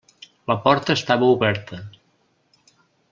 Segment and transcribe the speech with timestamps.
[0.51, 1.79] La porta estava oberta.